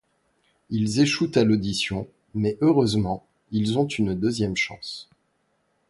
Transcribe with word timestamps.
Ils 0.71 0.99
échouent 0.99 1.31
à 1.35 1.43
l’audition, 1.43 2.07
mais 2.33 2.57
heureusement, 2.61 3.23
ils 3.51 3.77
ont 3.77 3.85
une 3.87 4.15
deuxième 4.15 4.57
chance. 4.57 5.07